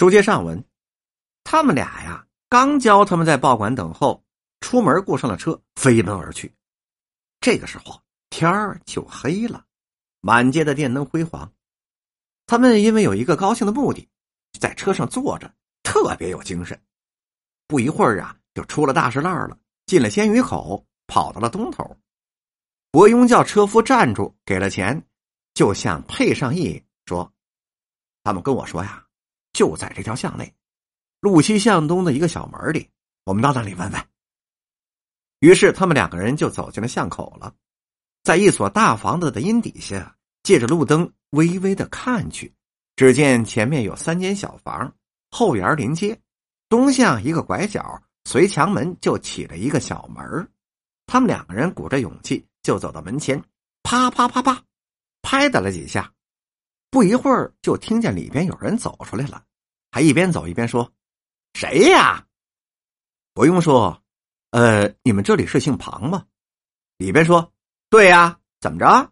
[0.00, 0.64] 书接上文，
[1.44, 4.24] 他们俩呀，刚教他们在报馆等候，
[4.60, 6.50] 出门雇上了车，飞奔而去。
[7.38, 8.00] 这个时候
[8.30, 9.62] 天儿就黑了，
[10.22, 11.52] 满街的电灯辉煌。
[12.46, 14.08] 他们因为有一个高兴的目的，
[14.58, 16.82] 在车上坐着，特别有精神。
[17.66, 21.84] 不一会儿啊，就出了大石烂了，进了鲜鱼口，跑到了东头。
[22.90, 25.06] 伯庸叫车夫站住，给了钱，
[25.52, 27.30] 就向配上义说
[28.24, 29.04] ：“他们跟我说呀，
[29.60, 30.54] 就在这条巷内，
[31.20, 32.88] 路西向东的一个小门里，
[33.24, 34.08] 我们到那里问问。”
[35.40, 37.54] 于是他们两个人就走进了巷口了，
[38.22, 42.54] 在一所大房子的阴底下，借着路灯微微的看去，
[42.96, 44.90] 只见前面有三间小房，
[45.30, 46.18] 后园临街，
[46.70, 50.50] 东向一个拐角，随墙门就起了一个小门
[51.04, 52.46] 他们两个人鼓着勇气。
[52.62, 53.44] 就走到门前，
[53.82, 54.64] 啪啪啪啪，
[55.20, 56.10] 拍打了几下，
[56.90, 59.44] 不一会儿就听见里边有人走出来了，
[59.90, 60.92] 还一边走一边说
[61.54, 62.26] ：“谁呀？”
[63.34, 64.02] 不用说，
[64.50, 66.24] 呃，你们这里是姓庞吗？
[66.98, 67.52] 里边说
[67.90, 69.10] ：“对呀。”怎么着？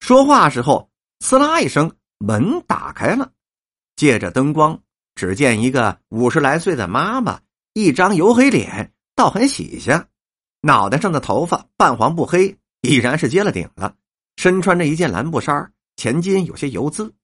[0.00, 3.30] 说话时候，呲啦一声，门打开了，
[3.94, 4.80] 借着灯光，
[5.14, 7.42] 只见一个五十来岁的妈妈，
[7.74, 10.06] 一张黝黑脸，倒很喜庆。
[10.62, 13.94] 脑袋上的头发半黄不黑，已然是接了顶了。
[14.36, 17.14] 身穿着一件蓝布衫，前襟有些油渍。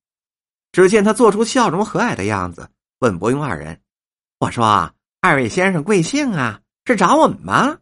[0.73, 2.69] 只见他做出笑容和蔼的样子，
[3.01, 3.81] 问伯庸二人
[4.39, 6.61] ：“我说啊，二位先生贵姓啊？
[6.85, 7.79] 是找我们吗？”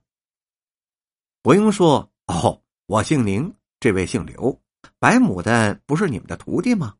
[1.42, 4.60] 伯庸说：“哦，我姓宁，这位姓刘。
[4.98, 6.94] 白牡丹不是你们的徒弟吗？”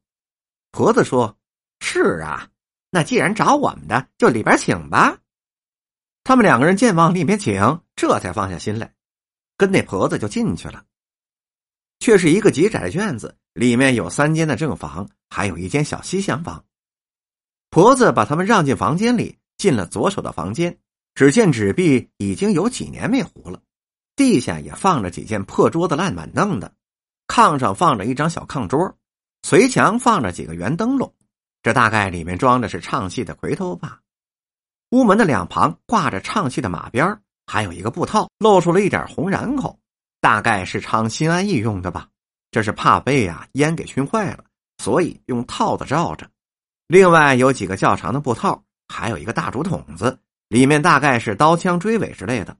[0.72, 1.36] 婆子说
[1.80, 2.48] ：“是啊，
[2.90, 5.18] 那既然找我们的，就里边请吧。”
[6.22, 8.94] 他们两个人见往里面请，这才放下心来，
[9.56, 10.84] 跟那婆子就进去了。
[12.00, 16.64] 却是一个极窄的院子，里面有三间的正房，还有一间小西厢房。
[17.70, 20.78] 婆子把他们让进房间里，进了左手的房间，
[21.14, 23.60] 只见纸壁已经有几年没糊了，
[24.16, 26.72] 地下也放着几件破桌子、烂板凳的，
[27.26, 28.96] 炕上放着一张小炕桌，
[29.42, 31.12] 随墙放着几个圆灯笼，
[31.62, 34.00] 这大概里面装的是唱戏的魁头吧。
[34.90, 39.78] 屋门的两旁挂着唱戏的马鞭还有一个布套，露出了一点红染口，
[40.20, 42.08] 大概是唱心安意用的吧。
[42.50, 44.44] 这是怕被啊烟给熏坏了，
[44.78, 46.28] 所以用套子罩着。
[46.86, 50.18] 另外有几个较长的布套，还有一个大竹筒子，
[50.48, 52.56] 里面大概是刀枪锥尾之类的。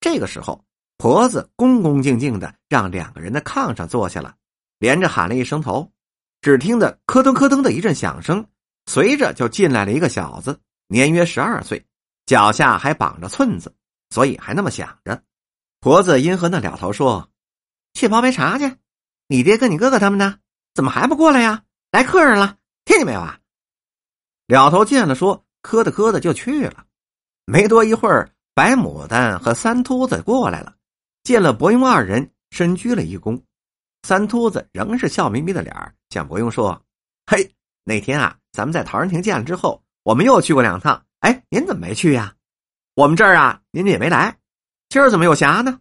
[0.00, 0.62] 这个时候，
[0.98, 4.34] 婆子恭恭敬敬的让两个人的炕上坐下了，
[4.78, 5.90] 连着喊了一声头，
[6.42, 8.46] 只听得咯噔咯噔的一阵响声，
[8.84, 10.60] 随着就进来了一个小子。
[10.88, 11.82] 年约十二岁，
[12.26, 13.74] 脚下还绑着寸子，
[14.10, 15.22] 所以还那么响着。
[15.84, 17.28] 婆子因和那了头说
[17.92, 18.74] ：“去泡杯茶去。
[19.26, 20.38] 你爹跟你哥哥他们呢？
[20.72, 21.62] 怎么还不过来呀？
[21.92, 22.56] 来客人了，
[22.86, 23.38] 听见没有啊？”
[24.48, 26.86] 了头见了，说：“磕的磕的就去了。”
[27.44, 30.74] 没多一会儿，白牡丹和三秃子过来了，
[31.22, 33.38] 见了伯庸二人，深鞠了一躬。
[34.04, 36.82] 三秃子仍是笑眯眯的脸向伯庸说
[37.30, 42.34] ：“嘿，那天啊，咱们在陶然亭见了之后。”我们又去过两趟，哎，您怎么没去呀？
[42.94, 44.38] 我们这儿啊，您也没来，
[44.88, 45.80] 今儿怎么有暇呢？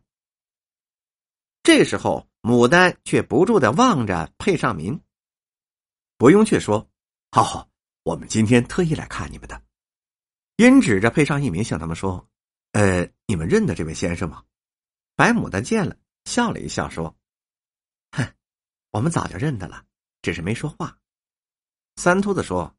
[1.61, 4.99] 这时候，牡丹却不住的望着佩尚民，
[6.17, 6.89] 伯庸却说
[7.31, 7.69] ：“好好，
[8.03, 9.61] 我们今天特意来看你们的。”
[10.57, 12.27] 因指着配上一民向他们说
[12.73, 14.43] ：“呃，你们认得这位先生吗？”
[15.15, 17.15] 白牡丹见了，笑了一笑说
[18.11, 18.33] ：“哼，
[18.91, 19.85] 我们早就认得了，
[20.21, 20.97] 只是没说话。”
[21.97, 22.75] 三秃子说。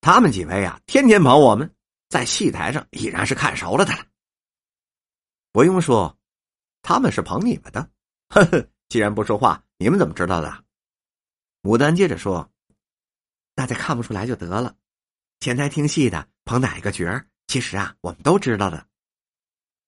[0.00, 1.74] 他们几位啊，天天跑我们，
[2.08, 4.06] 在戏台上已然是看熟了的了。
[5.52, 6.16] 不用说，
[6.82, 7.90] 他们是捧你们的。
[8.28, 10.64] 呵呵，既然不说话，你们怎么知道的？
[11.62, 12.50] 牡丹接着说
[13.54, 14.74] ：“大家看不出来就得了。
[15.40, 18.86] 前台听戏的捧哪一个角儿，其实啊，我们都知道的。”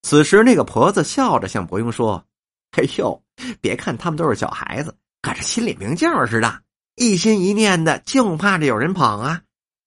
[0.02, 2.26] 此时，那个婆子笑着向伯庸说
[2.72, 3.22] ：“哎呦，
[3.60, 6.62] 别看他们都是小孩子，可是心里明镜似的，
[6.96, 9.42] 一心一念的，就怕着有人捧啊。”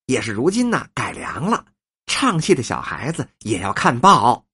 [0.06, 1.65] 也是如今呢，改良了。
[2.06, 4.45] 唱戏的小孩子也要看报，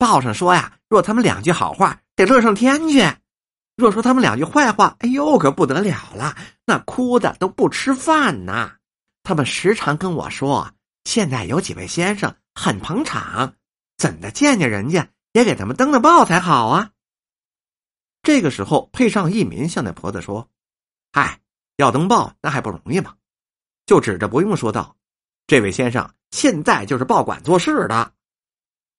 [0.00, 3.04] 报上说呀，若他们两句好话，得乐上天去；
[3.76, 8.76] 若说他们两句坏话，哎呦，可不得了了，那哭的都不吃饭呐。
[9.22, 10.72] 他们时常跟我说，
[11.04, 13.52] 现在有几位先生很捧场，
[13.98, 16.92] 怎的见见人家也给他们登登报才好啊。
[18.22, 20.48] 这个时候，配上一民向那婆子说
[21.12, 21.40] ：“嗨，
[21.76, 23.14] 要登报那还不容易吗？”
[23.84, 24.96] 就指着不用说道
[25.46, 28.14] ：“这位先生现在就是报馆做事的。”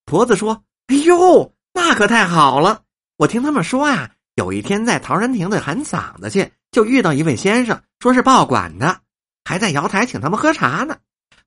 [0.05, 2.81] 婆子说：“哎呦，那可太好了！
[3.15, 8.99] 我听他们说呀，有一天在陶然亭子喊嗓子去，就遇到一位先生，说是报馆的，
[9.45, 10.97] 还在瑶台请他们喝茶呢。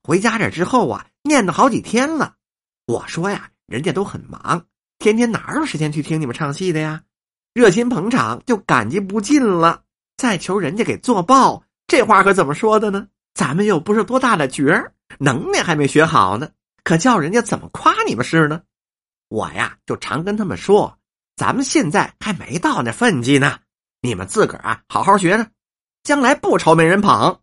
[0.03, 2.37] 回家这之后啊，念叨好几天了。
[2.87, 4.65] 我说呀，人家都很忙，
[4.99, 7.03] 天天哪有时间去听你们唱戏的呀？
[7.53, 9.83] 热心捧场就感激不尽了。
[10.17, 13.09] 再求人家给做报，这话可怎么说的呢？
[13.35, 16.49] 咱们又不是多大的角儿，能耐还没学好呢，
[16.83, 18.63] 可叫人家怎么夸你们是呢？
[19.35, 20.97] 我呀，就常跟他们说，
[21.35, 23.59] 咱们现在还没到那份际呢，
[24.01, 25.51] 你们自个儿啊，好好学着，
[26.05, 27.41] 将来不愁没人捧。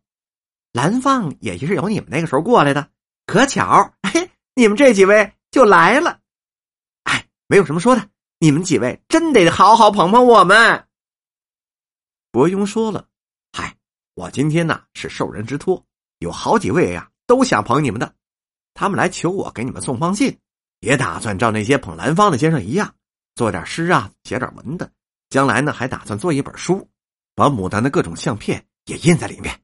[0.72, 2.90] 蓝放也是有你们那个时候过来的，
[3.26, 6.22] 可巧，嘿，你们这几位就来了。
[7.04, 8.08] 哎，没有什么说的，
[8.40, 10.88] 你们几位真得好好捧捧我们。
[12.32, 13.06] 伯庸说了
[13.52, 13.76] ：“嗨，
[14.14, 15.86] 我今天呢是受人之托，
[16.20, 18.16] 有好几位呀都想捧你们的，
[18.74, 20.40] 他们来求我给你们送封信，
[20.82, 22.94] 也打算照那些捧兰芳的先生一样，
[23.36, 24.92] 做点诗啊，写点文的。
[25.30, 26.90] 将来呢还打算做一本书，
[27.36, 29.58] 把牡丹的各种相片也印在里面，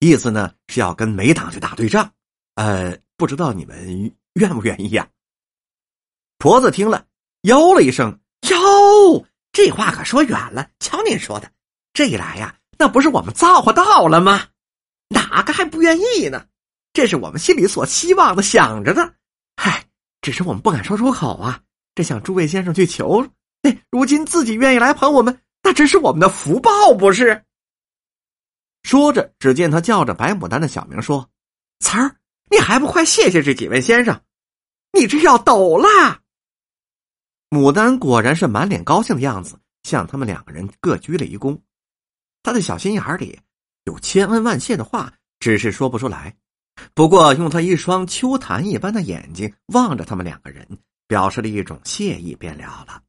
[0.00, 2.12] 意思呢是要跟梅党去打对仗。
[2.56, 5.08] 呃，不知道你们愿不愿意呀？”
[6.38, 7.06] 婆子听了，
[7.42, 8.20] 哟了一声
[8.50, 10.68] ：“哟，这话可说远了。
[10.80, 11.50] 瞧您说的。”
[11.94, 14.48] 这一来呀，那不是我们造化到了吗？
[15.08, 16.46] 哪个还不愿意呢？
[16.92, 19.14] 这是我们心里所希望的、想着的。
[19.56, 19.86] 嗨，
[20.24, 21.60] 只是我们不敢说出口啊。
[21.94, 23.26] 这向诸位先生去求，
[23.60, 27.44] 哎，如今自己愿意来捧我们，那真是我们的福报，不是？
[28.84, 31.28] 说着，只见他叫着白牡丹的小名说
[31.80, 32.16] ：“词儿，
[32.50, 34.18] 你还不快谢谢这几位先生？
[34.92, 36.20] 你这要抖了。”
[37.50, 41.60] 牡丹果然是满脸高兴的样子，向他们两个人各鞠了一躬。
[42.42, 43.38] 他的小心眼里
[43.84, 46.34] 有千恩万谢的话，只是说不出来。
[46.94, 50.66] 不过，用他一双秋潭一般的眼睛望着他们两个人，
[51.06, 53.02] 表示了一种谢意，便了了。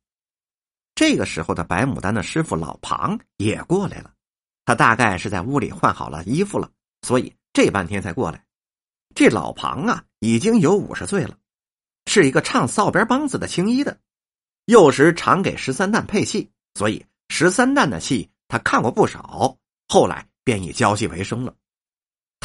[0.94, 4.12] 这个时候的白牡丹的师傅老庞也过来了，
[4.66, 6.72] 他大概是在屋里换好了衣服了，
[7.02, 8.46] 所以这半天才过来。
[9.14, 11.38] 这老庞啊，已经有五十岁了，
[12.06, 13.98] 是一个唱扫边梆子的青衣的，
[14.66, 18.30] 幼时常给十三旦配戏，所以十三旦的戏。
[18.48, 19.58] 他看过不少，
[19.88, 21.56] 后来便以教戏为生了。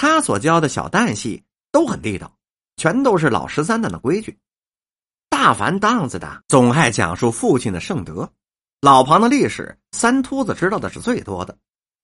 [0.02, 2.35] 他所教的小旦戏都很地道，
[2.79, 4.38] 全都是老十三旦的规矩。
[5.29, 8.32] 大凡当子的总爱讲述父亲的圣德。
[8.81, 11.58] 老庞的历史，三秃子知道的是最多的。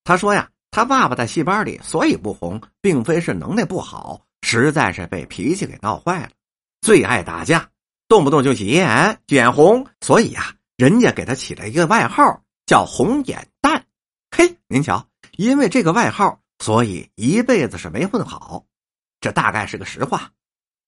[0.04, 6.30] 他说呀，他爸爸在戏班里所以不红，并非是能耐不好，实在是被脾气给闹坏了，
[6.82, 7.70] 最爱打架，
[8.08, 13.86] 动不动就急眼、眼红，所以呀，人家给他起了一个外号，叫红眼蛋。
[14.30, 15.08] 嘿，您瞧，
[15.38, 18.66] 因为这个外号，所以一辈子是没混好。
[19.20, 20.30] 这大概是个实话。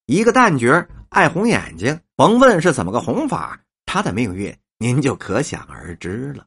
[0.06, 6.46] 一个旦角爱红眼睛，甭问是怎么个红法，他的命运您就可想而知了。